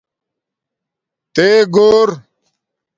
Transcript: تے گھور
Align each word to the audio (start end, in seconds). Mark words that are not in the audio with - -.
تے 1.33 1.45
گھور 1.75 2.09